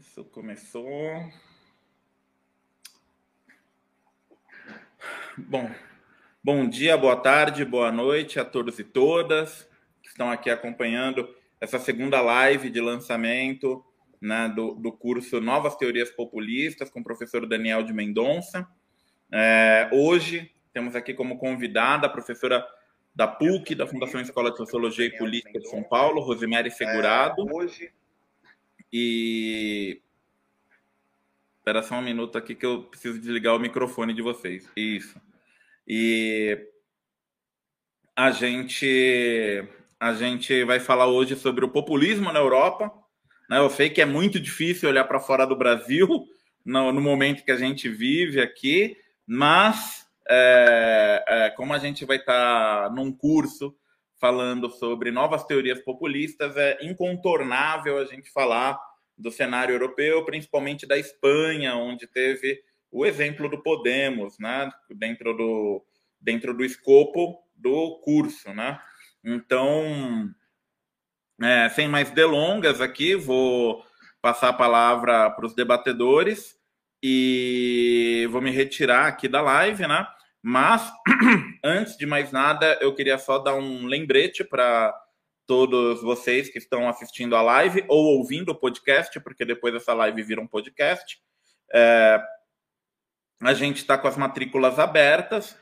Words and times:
Isso 0.00 0.24
começou. 0.24 1.30
Bom, 5.36 5.70
bom 6.42 6.66
dia, 6.66 6.96
boa 6.96 7.16
tarde, 7.16 7.66
boa 7.66 7.92
noite 7.92 8.40
a 8.40 8.44
todos 8.44 8.78
e 8.78 8.84
todas 8.84 9.68
que 10.02 10.08
estão 10.08 10.30
aqui 10.30 10.48
acompanhando 10.48 11.28
essa 11.60 11.78
segunda 11.78 12.18
live 12.22 12.70
de 12.70 12.80
lançamento 12.80 13.84
né, 14.18 14.48
do, 14.48 14.74
do 14.74 14.90
curso 14.90 15.38
Novas 15.38 15.76
Teorias 15.76 16.10
Populistas 16.10 16.88
com 16.88 17.00
o 17.00 17.04
professor 17.04 17.46
Daniel 17.46 17.82
de 17.82 17.92
Mendonça. 17.92 18.66
É, 19.30 19.90
hoje 19.92 20.50
temos 20.72 20.96
aqui 20.96 21.12
como 21.12 21.38
convidada 21.38 22.06
a 22.06 22.10
professora 22.10 22.66
da 23.14 23.28
PUC, 23.28 23.74
da 23.74 23.86
Fundação 23.86 24.22
Escola 24.22 24.50
de 24.50 24.56
Sociologia 24.56 25.04
e 25.04 25.18
Política 25.18 25.60
de 25.60 25.68
São 25.68 25.82
Paulo, 25.82 26.22
Rosemary 26.22 26.70
Segurado. 26.70 27.46
É, 27.46 27.52
hoje. 27.52 27.99
E. 28.92 30.00
Espera 31.58 31.82
só 31.82 31.96
um 31.96 32.02
minuto 32.02 32.36
aqui 32.38 32.54
que 32.54 32.66
eu 32.66 32.84
preciso 32.84 33.18
desligar 33.18 33.54
o 33.54 33.60
microfone 33.60 34.14
de 34.14 34.22
vocês. 34.22 34.68
Isso. 34.76 35.20
E 35.86 36.58
a 38.16 38.30
gente 38.30 39.68
a 40.00 40.14
gente 40.14 40.64
vai 40.64 40.80
falar 40.80 41.06
hoje 41.06 41.36
sobre 41.36 41.64
o 41.64 41.68
populismo 41.68 42.32
na 42.32 42.38
Europa. 42.38 42.90
Né? 43.48 43.58
Eu 43.58 43.68
sei 43.68 43.90
que 43.90 44.00
é 44.00 44.06
muito 44.06 44.40
difícil 44.40 44.88
olhar 44.88 45.04
para 45.04 45.20
fora 45.20 45.46
do 45.46 45.54
Brasil 45.54 46.08
no, 46.64 46.90
no, 46.90 47.00
momento 47.02 47.44
que 47.44 47.50
a 47.50 47.56
gente 47.56 47.88
vive 47.88 48.40
aqui, 48.40 48.96
mas 49.26 50.06
é, 50.28 51.24
é, 51.26 51.50
como 51.50 51.74
a 51.74 51.78
gente 51.78 52.04
vai 52.06 52.16
estar 52.16 52.88
tá 52.88 52.94
num 52.94 53.12
curso 53.12 53.76
falando 54.20 54.70
sobre 54.70 55.10
novas 55.10 55.44
teorias 55.44 55.80
populistas, 55.80 56.56
é 56.56 56.78
incontornável 56.82 57.98
a 57.98 58.04
gente 58.04 58.30
falar 58.30 58.78
do 59.16 59.30
cenário 59.30 59.74
europeu, 59.74 60.24
principalmente 60.24 60.86
da 60.86 60.98
Espanha, 60.98 61.74
onde 61.74 62.06
teve 62.06 62.60
o 62.90 63.06
exemplo 63.06 63.48
do 63.48 63.62
Podemos, 63.62 64.38
né, 64.38 64.70
dentro 64.90 65.34
do 65.36 65.84
dentro 66.20 66.52
do 66.52 66.62
escopo 66.62 67.42
do 67.56 67.98
curso, 68.04 68.52
né? 68.52 68.78
Então, 69.24 70.30
é, 71.42 71.66
sem 71.70 71.88
mais 71.88 72.10
delongas 72.10 72.78
aqui, 72.78 73.14
vou 73.14 73.82
passar 74.20 74.50
a 74.50 74.54
palavra 74.54 75.30
para 75.30 75.46
os 75.46 75.54
debatedores 75.54 76.58
e 77.02 78.28
vou 78.30 78.42
me 78.42 78.50
retirar 78.50 79.06
aqui 79.06 79.28
da 79.28 79.40
live, 79.40 79.86
né? 79.86 80.06
Mas, 80.42 80.90
antes 81.64 81.96
de 81.96 82.06
mais 82.06 82.32
nada, 82.32 82.78
eu 82.80 82.94
queria 82.94 83.18
só 83.18 83.38
dar 83.38 83.54
um 83.54 83.86
lembrete 83.86 84.42
para 84.42 84.94
todos 85.46 86.00
vocês 86.00 86.48
que 86.48 86.58
estão 86.58 86.88
assistindo 86.88 87.34
a 87.34 87.42
live 87.42 87.84
ou 87.88 88.18
ouvindo 88.18 88.50
o 88.50 88.54
podcast, 88.54 89.18
porque 89.20 89.44
depois 89.44 89.74
essa 89.74 89.92
live 89.92 90.22
vira 90.22 90.40
um 90.40 90.46
podcast. 90.46 91.20
É, 91.72 92.22
a 93.42 93.54
gente 93.54 93.78
está 93.78 93.98
com 93.98 94.06
as 94.06 94.16
matrículas 94.16 94.78
abertas 94.78 95.56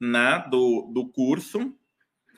né, 0.00 0.44
do, 0.48 0.90
do 0.92 1.08
curso. 1.08 1.74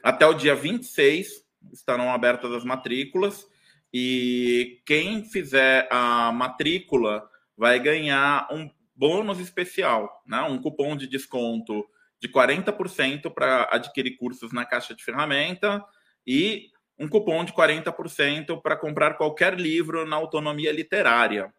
Até 0.02 0.26
o 0.26 0.34
dia 0.34 0.54
26 0.54 1.44
estarão 1.72 2.12
abertas 2.12 2.52
as 2.52 2.64
matrículas. 2.64 3.46
E 3.92 4.82
quem 4.84 5.24
fizer 5.24 5.88
a 5.90 6.32
matrícula 6.32 7.28
vai 7.56 7.78
ganhar 7.78 8.48
um 8.50 8.68
bônus 8.94 9.40
especial, 9.40 10.22
né? 10.26 10.42
um 10.42 10.60
cupom 10.60 10.96
de 10.96 11.06
desconto 11.06 11.84
de 12.20 12.28
40% 12.28 13.32
para 13.32 13.68
adquirir 13.70 14.16
cursos 14.16 14.52
na 14.52 14.64
caixa 14.64 14.94
de 14.94 15.04
ferramenta 15.04 15.84
e 16.26 16.70
um 16.98 17.08
cupom 17.08 17.44
de 17.44 17.52
40% 17.52 18.62
para 18.62 18.76
comprar 18.76 19.14
qualquer 19.14 19.58
livro 19.58 20.06
na 20.06 20.16
autonomia 20.16 20.72
literária. 20.72 21.52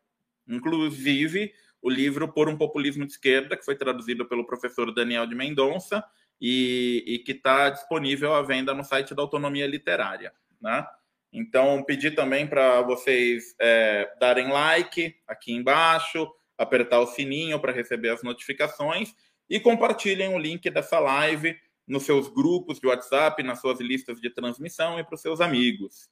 Inclusive, 0.47 1.53
o 1.81 1.89
livro 1.89 2.31
Por 2.31 2.49
um 2.49 2.57
Populismo 2.57 3.05
de 3.05 3.11
Esquerda, 3.11 3.57
que 3.57 3.65
foi 3.65 3.75
traduzido 3.75 4.25
pelo 4.25 4.45
professor 4.45 4.93
Daniel 4.93 5.27
de 5.27 5.35
Mendonça 5.35 6.03
e, 6.39 7.03
e 7.05 7.19
que 7.19 7.33
está 7.33 7.69
disponível 7.69 8.33
à 8.33 8.41
venda 8.41 8.73
no 8.73 8.83
site 8.83 9.13
da 9.13 9.21
Autonomia 9.21 9.67
Literária. 9.67 10.33
Né? 10.61 10.85
Então, 11.31 11.83
pedir 11.83 12.15
também 12.15 12.47
para 12.47 12.81
vocês 12.81 13.55
é, 13.59 14.09
darem 14.19 14.47
like 14.47 15.15
aqui 15.27 15.53
embaixo, 15.53 16.27
apertar 16.57 16.99
o 16.99 17.07
sininho 17.07 17.59
para 17.59 17.71
receber 17.71 18.09
as 18.09 18.23
notificações 18.23 19.13
e 19.49 19.59
compartilhem 19.59 20.33
o 20.33 20.37
link 20.37 20.69
dessa 20.69 20.99
live 20.99 21.57
nos 21.87 22.03
seus 22.03 22.27
grupos 22.27 22.79
de 22.79 22.87
WhatsApp, 22.87 23.43
nas 23.43 23.61
suas 23.61 23.79
listas 23.79 24.19
de 24.19 24.29
transmissão 24.29 24.99
e 24.99 25.03
para 25.03 25.15
os 25.15 25.21
seus 25.21 25.39
amigos. 25.39 26.09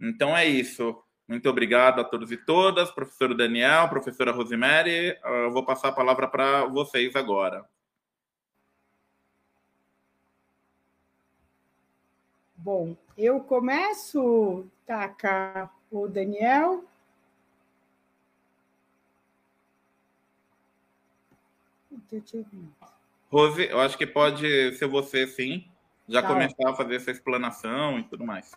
Então 0.00 0.36
é 0.36 0.44
isso. 0.44 1.00
Muito 1.28 1.48
obrigado 1.48 2.00
a 2.00 2.04
todos 2.04 2.32
e 2.32 2.36
todas, 2.36 2.90
professor 2.90 3.34
Daniel, 3.34 3.88
professora 3.88 4.32
Rosemary. 4.32 5.16
Eu 5.24 5.52
vou 5.52 5.64
passar 5.64 5.88
a 5.88 5.92
palavra 5.92 6.26
para 6.26 6.66
vocês 6.66 7.14
agora. 7.14 7.64
Bom, 12.56 12.96
eu 13.16 13.40
começo, 13.40 14.66
Taca, 14.86 15.70
o 15.90 16.06
Daniel. 16.06 16.84
Rose, 23.30 23.62
eu 23.64 23.80
acho 23.80 23.96
que 23.96 24.06
pode 24.06 24.76
ser 24.76 24.86
você, 24.86 25.26
sim, 25.26 25.64
já 26.08 26.20
tá 26.20 26.28
começar 26.28 26.54
ótimo. 26.58 26.70
a 26.70 26.76
fazer 26.76 26.96
essa 26.96 27.10
explanação 27.10 27.98
e 27.98 28.02
tudo 28.04 28.24
mais. 28.24 28.52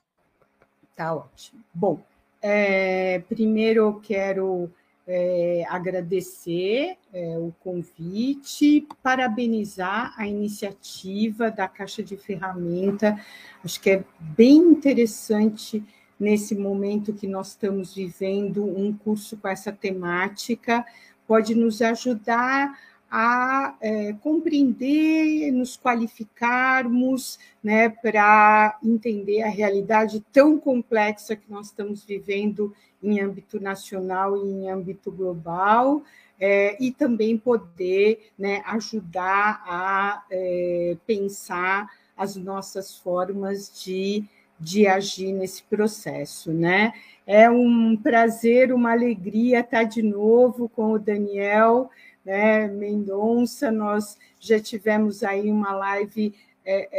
Tá 0.96 1.14
ótimo. 1.14 1.64
Bom, 1.74 2.04
é, 2.42 3.20
primeiro 3.30 3.80
eu 3.80 4.00
quero 4.02 4.70
é, 5.08 5.64
agradecer 5.70 6.98
é, 7.14 7.38
o 7.38 7.54
convite, 7.64 8.88
parabenizar 9.04 10.14
a 10.18 10.28
iniciativa 10.28 11.52
da 11.52 11.68
Caixa 11.68 12.02
de 12.02 12.18
Ferramenta. 12.18 13.20
Acho 13.64 13.80
que 13.80 13.92
é 13.92 14.04
bem 14.20 14.58
interessante 14.58 15.84
nesse 16.20 16.56
momento 16.56 17.14
que 17.14 17.28
nós 17.28 17.50
estamos 17.50 17.94
vivendo 17.94 18.64
um 18.64 18.94
curso 18.94 19.38
com 19.38 19.48
essa 19.48 19.72
temática, 19.72 20.86
pode 21.28 21.54
nos 21.54 21.82
ajudar 21.82 22.80
a 23.10 23.76
é, 23.82 24.14
compreender, 24.14 25.52
nos 25.52 25.78
qualificarmos 25.78 27.40
né, 27.64 27.90
para 27.90 28.78
entender 28.84 29.42
a 29.42 29.50
realidade 29.50 30.24
tão 30.32 30.58
complexa 30.58 31.36
que 31.36 31.50
nós 31.50 31.68
estamos 31.68 32.04
vivendo 32.04 32.74
em 33.02 33.20
âmbito 33.20 33.60
nacional 33.60 34.36
e 34.36 34.50
em 34.50 34.70
âmbito 34.70 35.12
global, 35.12 36.04
é, 36.40 36.76
e 36.84 36.92
também 36.92 37.38
poder 37.38 38.32
né, 38.38 38.62
ajudar 38.66 39.64
a 39.66 40.24
é, 40.30 40.98
pensar 41.06 41.90
as 42.18 42.36
nossas 42.36 42.98
formas 42.98 43.72
de, 43.84 44.26
de 44.60 44.88
agir 44.88 45.32
nesse 45.32 45.64
processo. 45.64 46.52
Né? 46.52 46.94
É 47.26 47.50
um 47.50 47.96
prazer, 47.96 48.74
uma 48.74 48.92
alegria 48.92 49.60
estar 49.60 49.84
de 49.84 50.02
novo 50.02 50.68
com 50.68 50.94
o 50.94 51.00
Daniel 51.00 51.90
né, 52.26 52.68
Mendonça, 52.68 53.72
nós 53.72 54.18
já 54.40 54.60
tivemos 54.60 55.24
aí 55.24 55.52
uma 55.52 55.74
live 55.74 56.34
é, 56.66 56.90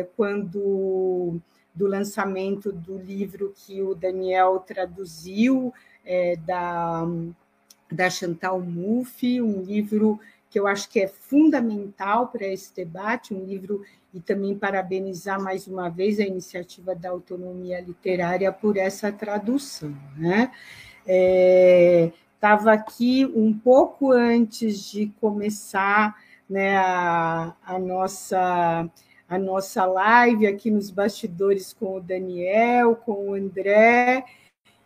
é, 0.00 0.08
quando 0.16 1.38
do 1.74 1.86
lançamento 1.86 2.72
do 2.72 2.96
livro 2.96 3.52
que 3.54 3.82
o 3.82 3.94
Daniel 3.94 4.64
traduziu 4.66 5.74
é, 6.06 6.34
da, 6.36 7.06
da 7.92 8.08
Chantal 8.08 8.58
Mouffe, 8.60 9.42
um 9.42 9.60
livro 9.60 10.18
que 10.48 10.58
eu 10.58 10.66
acho 10.66 10.88
que 10.88 11.00
é 11.00 11.06
fundamental 11.06 12.28
para 12.28 12.46
esse 12.46 12.74
debate, 12.74 13.34
um 13.34 13.44
livro 13.44 13.84
e 14.14 14.20
também 14.20 14.56
parabenizar 14.56 15.38
mais 15.38 15.66
uma 15.66 15.90
vez 15.90 16.18
a 16.18 16.24
iniciativa 16.24 16.94
da 16.94 17.10
autonomia 17.10 17.78
literária 17.78 18.50
por 18.50 18.78
essa 18.78 19.12
tradução. 19.12 19.94
Né? 20.16 20.50
É, 21.06 22.10
estava 22.36 22.72
aqui 22.72 23.26
um 23.34 23.52
pouco 23.52 24.12
antes 24.12 24.90
de 24.90 25.06
começar 25.20 26.14
né, 26.48 26.76
a, 26.76 27.54
a, 27.66 27.78
nossa, 27.78 28.88
a 29.28 29.38
nossa 29.38 29.84
live 29.84 30.46
aqui 30.46 30.70
nos 30.70 30.90
bastidores 30.90 31.72
com 31.72 31.96
o 31.96 32.00
Daniel, 32.00 32.94
com 32.94 33.30
o 33.30 33.34
André, 33.34 34.24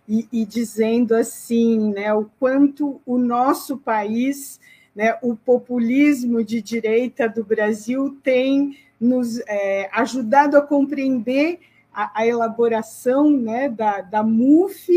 e, 0.09 0.27
e 0.33 0.47
dizendo 0.47 1.15
assim 1.15 1.93
né, 1.93 2.15
o 2.15 2.31
quanto 2.39 3.01
o 3.05 3.19
nosso 3.19 3.77
país, 3.77 4.59
né, 4.95 5.19
o 5.21 5.37
populismo 5.37 6.43
de 6.43 6.63
direita 6.63 7.29
do 7.29 7.45
Brasil 7.45 8.17
tem 8.23 8.79
nos 8.99 9.41
é, 9.41 9.89
ajudado 9.93 10.57
a 10.57 10.63
compreender 10.63 11.61
a, 11.93 12.21
a 12.21 12.27
elaboração 12.27 13.31
né, 13.31 13.69
da, 13.69 14.01
da 14.01 14.23
MUF 14.23 14.89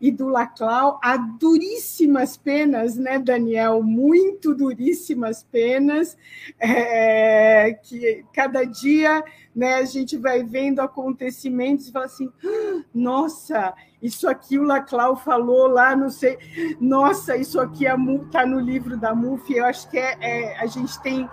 e 0.00 0.10
do 0.10 0.28
Laclau 0.28 0.98
a 1.02 1.16
duríssimas 1.16 2.36
penas, 2.36 2.96
né, 2.96 3.18
Daniel? 3.18 3.82
Muito 3.82 4.54
duríssimas 4.54 5.42
penas, 5.42 6.16
é, 6.58 7.78
que 7.82 8.24
cada 8.32 8.64
dia 8.64 9.24
né, 9.54 9.74
a 9.74 9.84
gente 9.84 10.16
vai 10.16 10.42
vendo 10.44 10.80
acontecimentos 10.80 11.88
e 11.88 11.92
fala 11.92 12.04
assim: 12.04 12.30
ah, 12.44 12.82
nossa, 12.94 13.74
isso 14.00 14.28
aqui 14.28 14.58
o 14.58 14.62
Laclau 14.64 15.16
falou 15.16 15.66
lá, 15.66 15.96
não 15.96 16.10
sei, 16.10 16.38
nossa, 16.80 17.36
isso 17.36 17.60
aqui 17.60 17.84
está 17.84 18.46
no 18.46 18.60
livro 18.60 18.96
da 18.96 19.14
MUF. 19.14 19.52
Eu 19.52 19.64
acho 19.64 19.90
que 19.90 19.98
é, 19.98 20.16
é, 20.20 20.60
a 20.60 20.66
gente 20.66 21.00
tem 21.02 21.28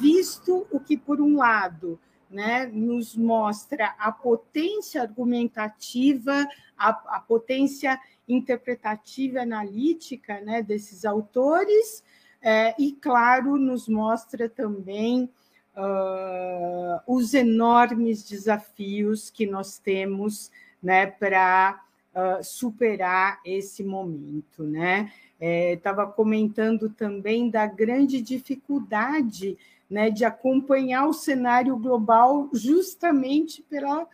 visto 0.00 0.66
o 0.70 0.80
que, 0.80 0.96
por 0.96 1.20
um 1.20 1.36
lado, 1.36 1.98
né, 2.30 2.66
nos 2.66 3.16
mostra 3.16 3.94
a 3.98 4.12
potência 4.12 5.02
argumentativa, 5.02 6.46
a, 6.76 6.88
a 7.16 7.20
potência 7.20 7.98
interpretativa 8.28 9.38
e 9.38 9.42
analítica 9.42 10.40
né, 10.40 10.62
desses 10.62 11.04
autores, 11.04 12.02
é, 12.40 12.74
e, 12.78 12.92
claro, 12.92 13.56
nos 13.56 13.88
mostra 13.88 14.48
também 14.48 15.30
uh, 15.76 17.00
os 17.06 17.34
enormes 17.34 18.22
desafios 18.28 19.30
que 19.30 19.46
nós 19.46 19.78
temos 19.78 20.50
né, 20.82 21.06
para 21.06 21.82
uh, 22.14 22.44
superar 22.44 23.40
esse 23.44 23.82
momento. 23.82 24.62
Né? 24.62 25.12
Estava 25.40 26.02
é, 26.02 26.06
comentando 26.06 26.90
também 26.90 27.48
da 27.48 27.66
grande 27.66 28.20
dificuldade 28.20 29.56
né, 29.88 30.10
de 30.10 30.24
acompanhar 30.24 31.06
o 31.06 31.14
cenário 31.14 31.76
global 31.76 32.48
justamente 32.52 33.62
pela, 33.62 34.06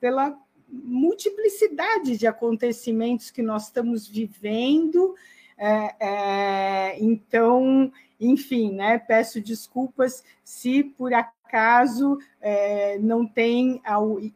pela 0.00 0.38
multiplicidade 0.68 2.16
de 2.16 2.26
acontecimentos 2.26 3.30
que 3.30 3.42
nós 3.42 3.64
estamos 3.64 4.06
vivendo. 4.06 5.14
É, 5.58 5.94
é, 6.00 6.96
então, 7.00 7.90
enfim, 8.20 8.72
né, 8.72 8.98
peço 8.98 9.40
desculpas 9.40 10.22
se 10.44 10.84
por 10.84 11.12
acaso 11.12 12.18
é, 12.40 12.98
não 12.98 13.26
tem 13.26 13.80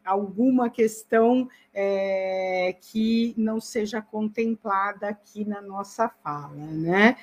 alguma 0.03 0.69
questão 0.69 1.47
é, 1.73 2.75
que 2.81 3.33
não 3.37 3.59
seja 3.59 4.01
contemplada 4.01 5.09
aqui 5.09 5.45
na 5.45 5.61
nossa 5.61 6.09
fala, 6.09 6.55
né? 6.55 7.15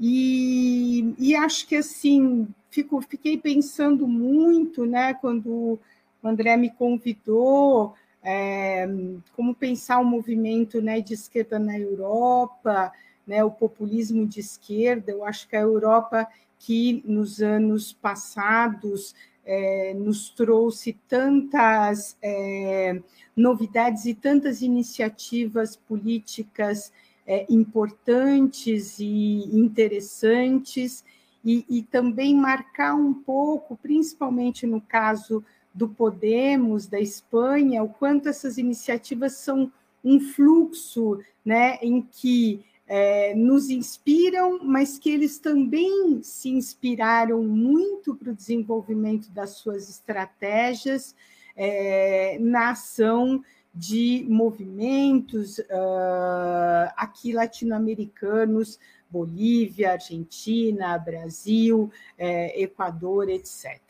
E, 0.00 1.14
e 1.18 1.34
acho 1.34 1.66
que 1.66 1.76
assim, 1.76 2.46
fico, 2.70 3.00
fiquei 3.00 3.36
pensando 3.36 4.06
muito, 4.06 4.86
né, 4.86 5.14
quando 5.14 5.78
o 6.22 6.28
André 6.28 6.56
me 6.56 6.70
convidou, 6.70 7.94
é, 8.22 8.86
como 9.34 9.54
pensar 9.54 9.98
o 9.98 10.04
movimento 10.04 10.80
né, 10.80 11.00
de 11.00 11.14
esquerda 11.14 11.58
na 11.58 11.78
Europa, 11.78 12.92
né, 13.26 13.42
o 13.42 13.50
populismo 13.50 14.26
de 14.26 14.40
esquerda. 14.40 15.10
Eu 15.10 15.24
acho 15.24 15.48
que 15.48 15.56
a 15.56 15.60
Europa, 15.60 16.26
que 16.58 17.02
nos 17.04 17.40
anos 17.40 17.92
passados 17.92 19.14
é, 19.44 19.94
nos 19.94 20.28
trouxe 20.30 20.92
tantas 21.08 22.16
é, 22.22 23.00
novidades 23.34 24.04
e 24.04 24.14
tantas 24.14 24.60
iniciativas 24.60 25.74
políticas 25.74 26.92
é, 27.28 27.44
importantes 27.50 28.98
e 28.98 29.44
interessantes, 29.52 31.04
e, 31.44 31.64
e 31.68 31.82
também 31.82 32.34
marcar 32.34 32.94
um 32.94 33.12
pouco, 33.12 33.76
principalmente 33.76 34.66
no 34.66 34.80
caso 34.80 35.44
do 35.74 35.86
Podemos, 35.86 36.86
da 36.86 36.98
Espanha, 36.98 37.82
o 37.82 37.90
quanto 37.90 38.30
essas 38.30 38.56
iniciativas 38.56 39.34
são 39.34 39.70
um 40.02 40.18
fluxo 40.18 41.20
né, 41.44 41.78
em 41.82 42.00
que 42.00 42.64
é, 42.86 43.34
nos 43.34 43.68
inspiram, 43.68 44.60
mas 44.64 44.98
que 44.98 45.10
eles 45.10 45.38
também 45.38 46.20
se 46.22 46.48
inspiraram 46.48 47.42
muito 47.42 48.14
para 48.14 48.30
o 48.30 48.34
desenvolvimento 48.34 49.30
das 49.30 49.50
suas 49.50 49.90
estratégias 49.90 51.14
é, 51.54 52.38
na 52.40 52.70
ação 52.70 53.44
de 53.78 54.26
movimentos 54.28 55.58
uh, 55.60 56.90
aqui 56.96 57.32
latino-americanos, 57.32 58.76
Bolívia, 59.08 59.92
Argentina, 59.92 60.98
Brasil, 60.98 61.90
eh, 62.18 62.60
Equador, 62.60 63.30
etc. 63.30 63.80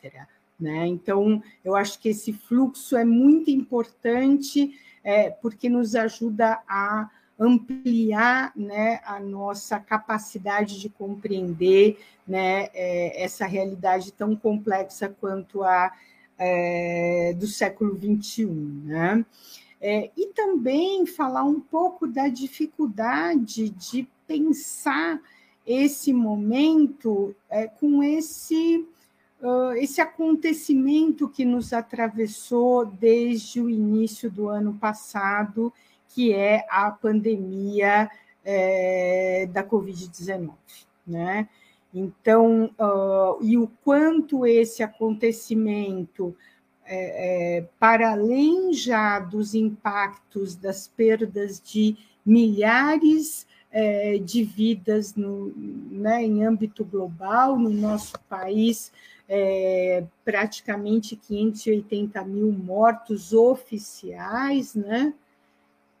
Né? 0.57 0.87
Então, 0.87 1.41
eu 1.65 1.75
acho 1.75 1.99
que 1.99 2.09
esse 2.09 2.31
fluxo 2.31 2.95
é 2.95 3.03
muito 3.03 3.49
importante 3.49 4.79
é, 5.03 5.29
porque 5.29 5.67
nos 5.67 5.95
ajuda 5.95 6.61
a 6.69 7.09
ampliar 7.37 8.53
né, 8.55 9.01
a 9.03 9.19
nossa 9.19 9.79
capacidade 9.79 10.79
de 10.79 10.87
compreender 10.87 11.97
né, 12.27 12.69
é, 12.73 13.23
essa 13.23 13.45
realidade 13.45 14.13
tão 14.13 14.35
complexa 14.35 15.09
quanto 15.19 15.63
a 15.63 15.91
é, 16.37 17.33
do 17.37 17.47
século 17.47 17.97
XXI. 17.97 18.45
Né? 18.45 19.25
É, 19.81 20.11
e 20.17 20.27
também 20.27 21.05
falar 21.05 21.43
um 21.43 21.59
pouco 21.59 22.05
da 22.05 22.27
dificuldade 22.27 23.69
de 23.69 24.07
pensar 24.27 25.21
esse 25.65 26.11
momento 26.11 27.35
é, 27.49 27.67
com 27.67 28.03
esse, 28.03 28.85
uh, 29.41 29.71
esse 29.73 30.01
acontecimento 30.01 31.29
que 31.29 31.45
nos 31.45 31.71
atravessou 31.71 32.85
desde 32.85 33.61
o 33.61 33.69
início 33.69 34.29
do 34.29 34.49
ano 34.49 34.73
passado, 34.73 35.71
que 36.09 36.33
é 36.33 36.65
a 36.69 36.91
pandemia 36.91 38.09
é, 38.43 39.47
da 39.51 39.63
Covid-19. 39.63 40.51
Né? 41.05 41.47
Então, 41.93 42.71
uh, 42.79 43.43
e 43.43 43.57
o 43.57 43.69
quanto 43.83 44.45
esse 44.45 44.83
acontecimento 44.83 46.35
é, 46.91 47.57
é, 47.57 47.61
para 47.79 48.13
além 48.13 48.73
já 48.73 49.19
dos 49.19 49.53
impactos 49.53 50.55
das 50.55 50.87
perdas 50.87 51.61
de 51.63 51.95
milhares 52.25 53.45
é, 53.71 54.17
de 54.17 54.43
vidas 54.43 55.13
no, 55.13 55.53
né, 55.55 56.23
em 56.23 56.43
âmbito 56.43 56.83
global, 56.83 57.59
no 57.59 57.69
nosso 57.69 58.19
país, 58.27 58.91
é, 59.27 60.03
praticamente 60.25 61.15
580 61.15 62.23
mil 62.25 62.51
mortos 62.51 63.33
oficiais, 63.33 64.73
né? 64.73 65.13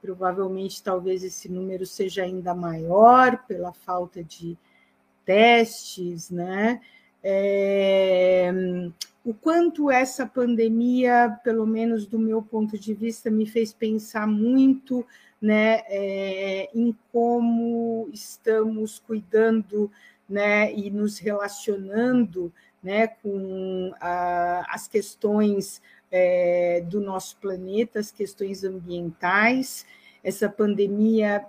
Provavelmente, 0.01 0.81
talvez 0.81 1.23
esse 1.23 1.47
número 1.47 1.85
seja 1.85 2.23
ainda 2.23 2.55
maior 2.55 3.45
pela 3.47 3.71
falta 3.71 4.23
de 4.23 4.57
testes, 5.23 6.31
né? 6.31 6.81
É, 7.21 8.51
o 9.23 9.33
quanto 9.33 9.91
essa 9.91 10.25
pandemia, 10.25 11.39
pelo 11.43 11.65
menos 11.65 12.05
do 12.05 12.17
meu 12.17 12.41
ponto 12.41 12.77
de 12.77 12.93
vista, 12.93 13.29
me 13.29 13.45
fez 13.45 13.73
pensar 13.73 14.25
muito 14.25 15.05
né, 15.41 15.81
é, 15.87 16.69
em 16.73 16.95
como 17.11 18.09
estamos 18.13 18.99
cuidando 18.99 19.91
né, 20.27 20.73
e 20.73 20.89
nos 20.89 21.17
relacionando 21.17 22.51
né, 22.81 23.07
com 23.07 23.93
a, 23.99 24.65
as 24.69 24.87
questões 24.87 25.81
é, 26.11 26.81
do 26.87 27.01
nosso 27.01 27.37
planeta, 27.37 27.99
as 27.99 28.11
questões 28.11 28.63
ambientais. 28.63 29.85
Essa 30.23 30.49
pandemia 30.49 31.45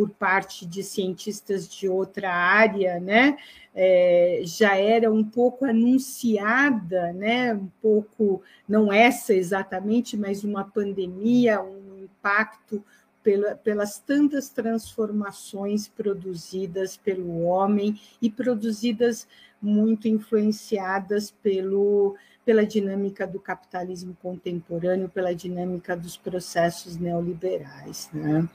por 0.00 0.08
parte 0.08 0.64
de 0.64 0.82
cientistas 0.82 1.68
de 1.68 1.86
outra 1.86 2.32
área, 2.32 2.98
né, 2.98 3.36
é, 3.74 4.40
já 4.44 4.74
era 4.74 5.12
um 5.12 5.22
pouco 5.22 5.66
anunciada, 5.66 7.12
né, 7.12 7.52
um 7.52 7.68
pouco, 7.82 8.40
não 8.66 8.90
essa 8.90 9.34
exatamente, 9.34 10.16
mas 10.16 10.42
uma 10.42 10.64
pandemia, 10.64 11.60
um 11.60 11.98
impacto 12.02 12.82
pela, 13.22 13.54
pelas 13.56 13.98
tantas 13.98 14.48
transformações 14.48 15.86
produzidas 15.86 16.96
pelo 16.96 17.42
homem 17.42 18.00
e 18.22 18.30
produzidas 18.30 19.28
muito 19.60 20.08
influenciadas 20.08 21.30
pelo, 21.30 22.16
pela 22.44 22.64
dinâmica 22.64 23.26
do 23.26 23.38
capitalismo 23.38 24.16
contemporâneo, 24.22 25.08
pela 25.08 25.34
dinâmica 25.34 25.96
dos 25.96 26.16
processos 26.16 26.96
neoliberais. 26.96 28.08
Né? 28.12 28.48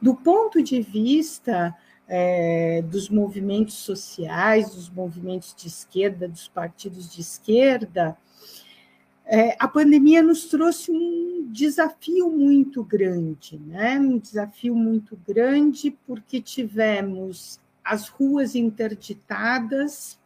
Do 0.00 0.14
ponto 0.14 0.62
de 0.62 0.80
vista 0.82 1.74
é, 2.06 2.82
dos 2.82 3.08
movimentos 3.08 3.74
sociais, 3.74 4.74
dos 4.74 4.90
movimentos 4.90 5.54
de 5.56 5.68
esquerda, 5.68 6.28
dos 6.28 6.48
partidos 6.48 7.12
de 7.12 7.20
esquerda, 7.20 8.16
é, 9.24 9.56
a 9.60 9.68
pandemia 9.68 10.22
nos 10.22 10.46
trouxe 10.46 10.90
um 10.90 11.48
desafio 11.52 12.28
muito 12.28 12.82
grande, 12.82 13.58
né? 13.58 13.98
um 13.98 14.18
desafio 14.18 14.74
muito 14.74 15.16
grande, 15.26 15.96
porque 16.06 16.40
tivemos 16.40 17.60
as 17.84 18.08
ruas 18.08 18.54
interditadas 18.54 20.18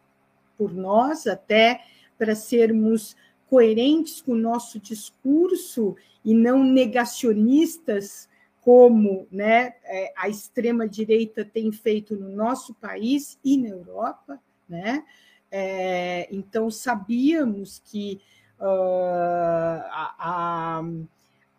por 0.57 0.73
nós, 0.73 1.27
até 1.27 1.81
para 2.17 2.35
sermos 2.35 3.15
coerentes 3.49 4.21
com 4.21 4.31
o 4.33 4.37
nosso 4.37 4.79
discurso 4.79 5.95
e 6.23 6.33
não 6.33 6.63
negacionistas 6.63 8.27
como 8.61 9.27
né, 9.31 9.75
é, 9.83 10.11
a 10.17 10.27
extrema-direita 10.27 11.45
tem 11.45 11.71
feito 11.71 12.15
no 12.15 12.29
nosso 12.29 12.73
país 12.73 13.37
e 13.43 13.57
na 13.57 13.69
Europa. 13.69 14.41
Né? 14.67 15.03
É, 15.51 16.27
então, 16.31 16.71
sabíamos 16.71 17.79
que 17.85 18.19
uh, 18.59 19.85
a, 19.87 20.81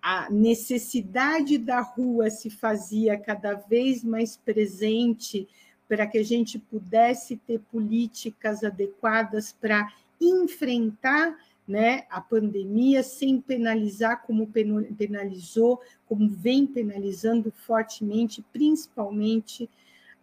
a, 0.03 0.31
necessidade 0.31 1.59
da 1.59 1.81
rua 1.81 2.29
se 2.29 2.51
fazia 2.51 3.17
cada 3.17 3.55
vez 3.55 4.03
mais 4.03 4.37
presente 4.37 5.49
para 5.89 6.07
que 6.07 6.19
a 6.19 6.25
gente 6.25 6.59
pudesse 6.59 7.37
ter 7.37 7.61
políticas 7.71 8.65
adequadas 8.65 9.53
para 9.53 9.93
enfrentar 10.21 11.37
né, 11.67 12.05
a 12.09 12.21
pandemia 12.21 13.03
sem 13.03 13.41
penalizar 13.41 14.23
como 14.25 14.47
penalizou, 14.97 15.81
como 16.07 16.29
vem 16.31 16.67
penalizando 16.67 17.51
fortemente, 17.51 18.45
principalmente 18.53 19.69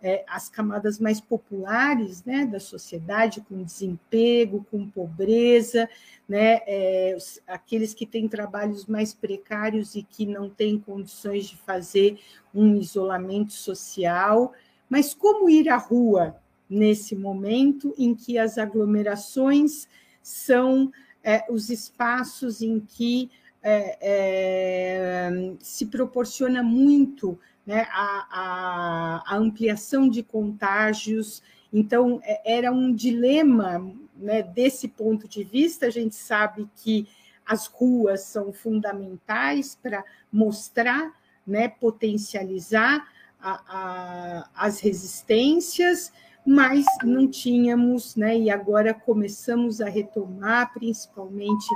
é, 0.02 0.24
as 0.28 0.50
camadas 0.50 1.00
mais 1.00 1.22
populares 1.22 2.24
né, 2.26 2.46
da 2.46 2.60
sociedade, 2.60 3.42
com 3.42 3.64
desemprego, 3.64 4.66
com 4.70 4.90
pobreza, 4.90 5.90
né, 6.28 6.60
é, 6.68 7.18
aqueles 7.48 7.94
que 7.94 8.06
têm 8.06 8.28
trabalhos 8.28 8.86
mais 8.86 9.14
precários 9.14 9.96
e 9.96 10.04
que 10.04 10.26
não 10.26 10.50
têm 10.50 10.78
condições 10.78 11.46
de 11.46 11.56
fazer 11.58 12.20
um 12.54 12.76
isolamento 12.76 13.54
social. 13.54 14.54
Mas 14.90 15.14
como 15.14 15.50
ir 15.50 15.70
à 15.70 15.78
rua 15.78 16.36
nesse 16.74 17.16
momento 17.16 17.94
em 17.98 18.16
que 18.16 18.38
as 18.38 18.58
aglomerações 18.58 19.88
são 20.22 20.92
é, 21.24 21.46
os 21.50 21.70
espaços 21.70 22.62
em 22.62 22.80
que 22.80 23.30
é, 23.62 23.98
é, 24.02 25.56
se 25.60 25.86
proporciona 25.86 26.62
muito 26.62 27.40
né, 27.66 27.88
a, 27.92 28.28
a, 28.30 29.36
a, 29.36 29.38
ampliação 29.38 30.10
de 30.10 30.22
contágios. 30.22 31.42
Então, 31.72 32.20
é, 32.24 32.58
era 32.58 32.72
um 32.72 32.94
dilema 32.94 33.94
né, 34.18 34.44
desse 34.44 34.88
ponto 34.88 35.28
de 35.28 35.44
vista. 35.44 35.86
A 35.86 35.90
gente 35.90 36.16
sabe 36.16 36.68
que 36.76 37.08
as 37.46 37.68
ruas 37.68 38.22
são 38.22 38.52
fundamentais 38.52 39.78
para 39.82 40.04
mostrar, 40.32 41.14
né, 41.46 41.68
potencializar 41.70 43.08
a, 43.40 44.50
as 44.56 44.80
resistências, 44.80 46.12
mas 46.46 46.86
não 47.04 47.28
tínhamos, 47.28 48.16
né, 48.16 48.38
e 48.38 48.50
agora 48.50 48.94
começamos 48.94 49.80
a 49.82 49.88
retomar, 49.88 50.74
principalmente 50.74 51.68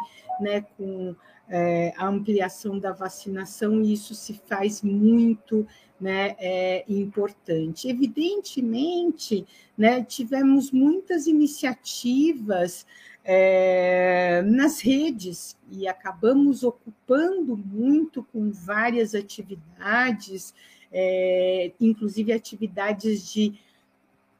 né, 0.42 0.66
com 0.78 1.16
é, 1.50 1.94
a 1.98 2.08
ampliação 2.08 2.78
da 2.78 2.92
vacinação, 2.92 3.82
e 3.82 3.94
isso 3.94 4.14
se 4.14 4.34
faz 4.46 4.82
muito 4.82 5.66
né, 6.00 6.36
é, 6.38 6.84
importante. 6.88 7.90
Evidentemente, 7.90 9.46
né, 9.78 10.04
tivemos 10.04 10.72
muitas 10.72 11.28
iniciativas 11.28 12.86
é, 13.24 14.42
nas 14.46 14.80
redes 14.80 15.58
e 15.70 15.88
acabamos 15.88 16.64
ocupando 16.64 17.58
muito 17.58 18.24
com 18.32 18.52
várias 18.52 19.14
atividades, 19.14 20.54
é, 20.92 21.74
inclusive 21.80 22.32
atividades 22.32 23.30
de 23.32 23.60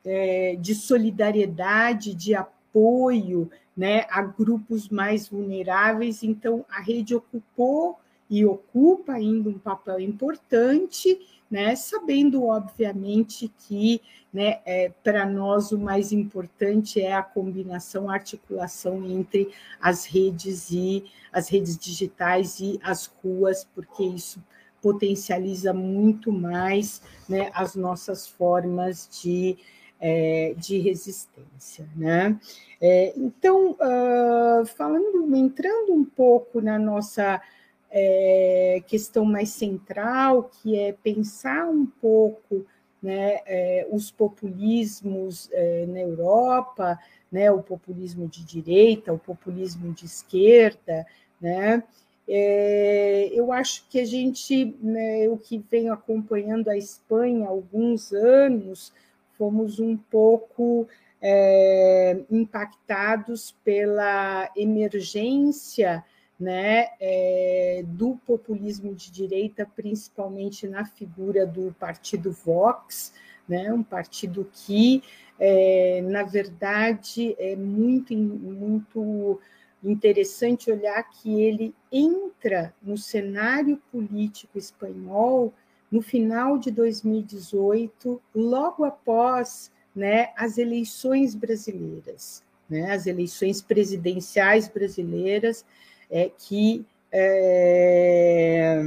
é, 0.06 0.56
de 0.60 0.74
solidariedade, 0.76 2.14
de 2.14 2.36
apoio 2.36 3.50
né, 3.78 4.06
a 4.10 4.24
grupos 4.24 4.90
mais 4.90 5.30
vulneráveis. 5.30 6.24
Então, 6.24 6.66
a 6.70 6.82
rede 6.82 7.14
ocupou 7.14 8.00
e 8.30 8.44
ocupa 8.46 9.14
ainda 9.14 9.50
um 9.50 9.60
papel 9.60 10.00
importante, 10.00 11.20
né, 11.50 11.76
sabendo, 11.76 12.46
obviamente, 12.46 13.52
que 13.68 14.02
né, 14.34 14.60
é, 14.66 14.92
para 15.04 15.26
nós 15.26 15.72
o 15.72 15.80
mais 15.80 16.12
importante 16.12 17.00
é 17.00 17.14
a 17.14 17.24
combinação, 17.24 18.10
a 18.10 18.14
articulação 18.14 19.06
entre 19.08 19.50
as 19.80 20.06
redes 20.06 20.70
e 20.72 21.06
as 21.32 21.48
redes 21.48 21.78
digitais 21.78 22.60
e 22.60 22.80
as 22.84 23.06
ruas, 23.24 23.64
porque 23.64 24.04
isso 24.04 24.44
potencializa 24.82 25.74
muito 25.74 26.32
mais 26.32 27.02
né, 27.30 27.50
as 27.54 27.76
nossas 27.76 28.28
formas 28.28 29.10
de 29.22 29.58
é, 30.00 30.54
de 30.58 30.78
resistência. 30.80 31.88
Né? 31.96 32.40
É, 32.82 33.14
então, 33.16 33.72
uh, 33.72 34.66
falando, 34.66 35.36
entrando 35.36 35.94
um 35.94 36.06
pouco 36.06 36.62
na 36.62 36.78
nossa 36.78 37.42
é, 37.90 38.82
questão 38.88 39.26
mais 39.26 39.50
central, 39.50 40.50
que 40.62 40.78
é 40.78 40.92
pensar 40.92 41.68
um 41.68 41.86
pouco 41.86 42.66
né, 43.02 43.40
é, 43.46 43.88
os 43.92 44.12
populismos 44.12 45.50
é, 45.52 45.86
na 45.86 46.00
Europa, 46.00 47.00
né, 47.32 47.52
o 47.52 47.62
populismo 47.62 48.28
de 48.28 48.44
direita, 48.44 49.14
o 49.14 49.20
populismo 49.20 49.94
de 49.94 50.06
esquerda, 50.06 51.06
né, 51.40 51.84
é, 52.28 53.30
eu 53.32 53.54
acho 53.54 53.88
que 53.90 54.00
a 54.00 54.06
gente, 54.06 54.76
né, 54.82 55.26
eu 55.26 55.38
que 55.38 55.64
venho 55.72 55.94
acompanhando 55.94 56.68
a 56.70 56.78
Espanha 56.78 57.46
há 57.46 57.50
alguns 57.50 58.12
anos, 58.12 58.92
fomos 59.38 59.80
um 59.80 59.96
pouco 59.96 60.88
é, 61.22 62.20
impactados 62.30 63.56
pela 63.64 64.52
emergência 64.56 66.04
né, 66.40 66.90
é, 67.00 67.84
do 67.88 68.16
populismo 68.26 68.94
de 68.94 69.12
direita, 69.12 69.66
principalmente 69.66 70.68
na 70.68 70.86
figura 70.86 71.46
do 71.46 71.74
partido 71.80 72.32
Vox, 72.32 73.14
né, 73.48 73.72
um 73.74 73.82
partido 73.82 74.48
que, 74.54 75.02
é, 75.40 76.02
na 76.04 76.24
verdade, 76.24 77.36
é 77.40 77.56
muito, 77.56 78.14
muito 78.14 79.40
interessante 79.84 80.72
olhar 80.72 81.02
que 81.10 81.42
ele 81.42 81.74
entra 81.92 82.74
no 82.82 82.98
cenário 82.98 83.82
político 83.92 84.58
espanhol 84.58 85.54
no 85.92 86.02
final 86.02 86.58
de 86.58 86.70
2018, 86.72 88.22
logo 88.36 88.84
após 88.84 89.72
né, 89.96 90.30
as 90.36 90.58
eleições 90.58 91.34
brasileiras, 91.34 92.44
né, 92.70 92.92
as 92.92 93.08
eleições 93.08 93.62
presidenciais 93.62 94.68
brasileiras 94.68 95.66
é, 96.10 96.30
que, 96.38 96.86
é, 97.12 98.82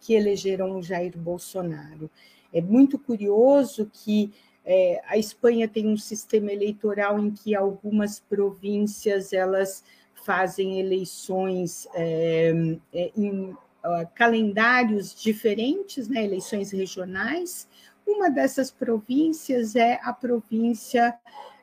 que 0.00 0.14
elegeram 0.14 0.82
Jair 0.82 1.16
Bolsonaro. 1.16 2.10
É 2.52 2.60
muito 2.60 2.98
curioso 2.98 3.90
que 3.92 4.32
é, 4.64 5.00
a 5.06 5.16
Espanha 5.16 5.68
tem 5.68 5.88
um 5.88 5.96
sistema 5.96 6.52
eleitoral 6.52 7.18
em 7.18 7.30
que 7.30 7.54
algumas 7.54 8.20
províncias 8.20 9.32
elas 9.32 9.82
fazem 10.24 10.78
eleições 10.78 11.88
é, 11.94 12.52
é 12.92 13.10
calendários 14.14 15.14
diferentes, 15.14 16.08
né, 16.08 16.24
eleições 16.24 16.70
regionais. 16.70 17.68
Uma 18.06 18.28
dessas 18.28 18.70
províncias 18.70 19.76
é 19.76 20.00
a 20.02 20.12
província 20.12 21.14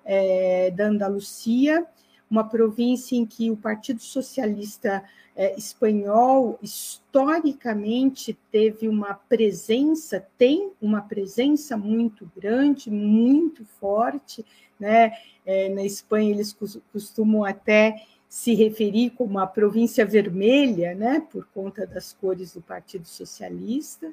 é, 0.05 0.71
da 0.71 0.85
Andalucia, 0.85 1.85
uma 2.29 2.43
província 2.47 3.15
em 3.15 3.25
que 3.25 3.51
o 3.51 3.57
Partido 3.57 4.01
Socialista 4.01 5.03
é, 5.35 5.55
Espanhol 5.55 6.57
historicamente 6.63 8.37
teve 8.51 8.87
uma 8.87 9.13
presença, 9.13 10.25
tem 10.37 10.71
uma 10.81 11.01
presença 11.01 11.77
muito 11.77 12.29
grande, 12.35 12.89
muito 12.89 13.63
forte. 13.79 14.43
Né? 14.79 15.11
É, 15.45 15.69
na 15.69 15.83
Espanha, 15.83 16.31
eles 16.31 16.57
costumam 16.91 17.45
até 17.45 18.03
se 18.27 18.53
referir 18.53 19.11
como 19.11 19.39
a 19.39 19.47
província 19.47 20.05
vermelha, 20.05 20.93
né, 20.93 21.25
por 21.31 21.47
conta 21.53 21.85
das 21.85 22.13
cores 22.13 22.53
do 22.53 22.61
Partido 22.61 23.07
Socialista. 23.07 24.11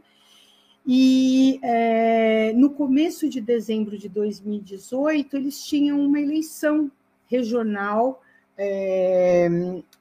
E 0.86 1.58
é, 1.62 2.52
no 2.52 2.70
começo 2.70 3.28
de 3.28 3.40
dezembro 3.40 3.98
de 3.98 4.08
2018, 4.08 5.36
eles 5.36 5.64
tinham 5.64 5.98
uma 6.00 6.20
eleição 6.20 6.90
regional 7.26 8.22
é, 8.56 9.48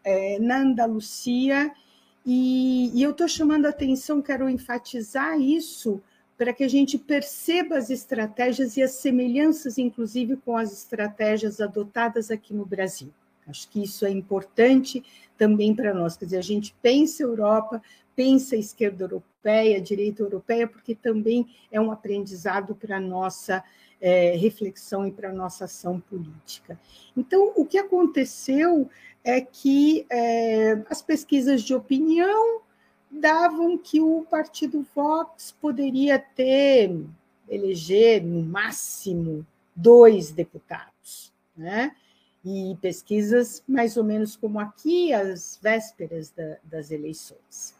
é, 0.03 0.39
na 0.39 0.59
Andalucia, 0.59 1.71
e, 2.25 2.91
e 2.93 3.01
eu 3.01 3.11
estou 3.11 3.27
chamando 3.27 3.65
a 3.65 3.69
atenção, 3.69 4.21
quero 4.21 4.49
enfatizar 4.49 5.39
isso, 5.39 6.01
para 6.37 6.53
que 6.53 6.63
a 6.63 6.67
gente 6.67 6.97
perceba 6.97 7.77
as 7.77 7.89
estratégias 7.89 8.75
e 8.77 8.83
as 8.83 8.91
semelhanças, 8.91 9.77
inclusive, 9.77 10.37
com 10.37 10.57
as 10.57 10.71
estratégias 10.71 11.61
adotadas 11.61 12.31
aqui 12.31 12.53
no 12.53 12.65
Brasil. 12.65 13.09
Acho 13.47 13.69
que 13.69 13.83
isso 13.83 14.05
é 14.05 14.11
importante 14.11 15.03
também 15.37 15.75
para 15.75 15.93
nós. 15.93 16.15
Quer 16.15 16.25
dizer, 16.25 16.37
a 16.37 16.41
gente 16.41 16.75
pensa 16.81 17.23
Europa, 17.23 17.81
pensa 18.15 18.55
esquerda 18.55 19.03
europeia, 19.03 19.81
direita 19.81 20.21
europeia, 20.21 20.67
porque 20.67 20.95
também 20.95 21.47
é 21.71 21.79
um 21.79 21.91
aprendizado 21.91 22.75
para 22.75 22.97
a 22.97 23.01
nossa 23.01 23.63
é, 23.99 24.35
reflexão 24.35 25.07
e 25.07 25.11
para 25.11 25.29
a 25.29 25.33
nossa 25.33 25.65
ação 25.65 25.99
política. 25.99 26.79
Então, 27.15 27.53
o 27.55 27.65
que 27.65 27.77
aconteceu 27.77 28.89
é 29.23 29.39
que 29.39 30.05
é, 30.09 30.83
as 30.89 31.01
pesquisas 31.01 31.63
de 31.63 31.73
opinião 31.73 32.61
davam 33.09 33.77
que 33.77 34.01
o 34.01 34.25
partido 34.29 34.85
Vox 34.93 35.55
poderia 35.61 36.19
ter, 36.19 36.99
eleger 37.47 38.23
no 38.23 38.41
máximo 38.41 39.45
dois 39.75 40.31
deputados, 40.31 41.31
né? 41.55 41.95
E 42.43 42.77
pesquisas 42.81 43.63
mais 43.67 43.95
ou 43.95 44.03
menos 44.03 44.35
como 44.35 44.59
aqui, 44.59 45.13
às 45.13 45.59
vésperas 45.61 46.29
da, 46.31 46.57
das 46.63 46.91
eleições. 46.91 47.73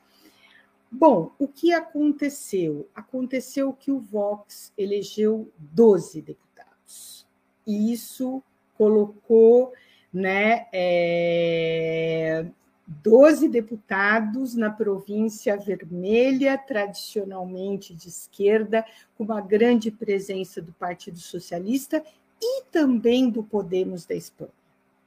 Bom, 0.96 1.32
o 1.40 1.48
que 1.48 1.74
aconteceu? 1.74 2.88
Aconteceu 2.94 3.74
que 3.74 3.92
o 3.92 4.00
Vox 4.00 4.72
elegeu 4.78 5.52
12 5.58 6.22
deputados. 6.22 7.26
E 7.66 7.92
isso 7.92 8.44
colocou 8.78 9.74
né, 10.14 10.68
é, 10.72 12.46
12 12.88 13.50
deputados 13.50 14.54
na 14.54 14.70
província 14.70 15.58
vermelha, 15.58 16.58
tradicionalmente 16.58 17.96
de 17.96 18.10
esquerda, 18.10 18.86
com 19.18 19.24
uma 19.24 19.42
grande 19.42 19.90
presença 19.90 20.62
do 20.62 20.74
Partido 20.74 21.18
Socialista 21.18 22.04
e 22.44 22.64
também 22.72 23.30
do 23.30 23.44
Podemos 23.44 24.06
da 24.06 24.16
Espanha. 24.16 24.52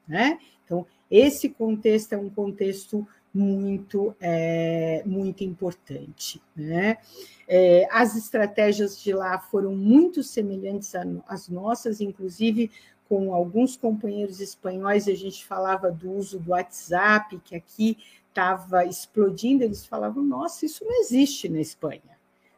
Né? 0.09 0.38
Então, 0.64 0.87
esse 1.11 1.49
contexto 1.49 2.12
é 2.12 2.19
um 2.19 2.31
contexto 2.31 3.07
muito, 3.33 4.14
é, 4.21 5.02
muito 5.05 5.45
importante. 5.45 6.43
Né? 6.55 6.99
É, 7.47 7.87
as 7.90 8.16
estratégias 8.16 9.00
de 9.00 9.12
lá 9.12 9.38
foram 9.38 9.75
muito 9.75 10.23
semelhantes 10.23 10.93
às 11.28 11.49
nossas, 11.49 12.00
inclusive 12.00 12.71
com 13.09 13.33
alguns 13.33 13.76
companheiros 13.76 14.40
espanhóis, 14.40 15.07
a 15.07 15.14
gente 15.14 15.45
falava 15.47 15.93
do 15.93 16.11
uso 16.12 16.40
do 16.40 16.50
WhatsApp, 16.50 17.38
que 17.45 17.55
aqui 17.55 17.97
estava 18.28 18.85
explodindo, 18.85 19.64
eles 19.64 19.87
falavam: 19.87 20.23
nossa, 20.23 20.66
isso 20.66 20.85
não 20.85 21.00
existe 21.00 21.49
na 21.49 21.61
Espanha. 21.61 22.02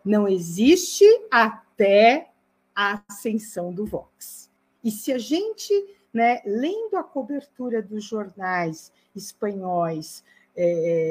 Não 0.05 0.27
existe 0.27 1.05
até 1.31 2.31
a 2.75 3.03
ascensão 3.09 3.73
do 3.73 3.85
Vox. 3.85 4.48
E 4.83 4.91
se 4.91 5.13
a 5.13 5.19
gente, 5.19 5.73
né, 6.13 6.41
lendo 6.45 6.97
a 6.97 7.03
cobertura 7.03 7.83
dos 7.83 8.05
jornais 8.05 8.93
espanhóis, 9.15 10.25
é, 10.57 11.07